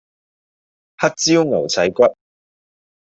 [0.97, 2.17] 黑椒牛仔骨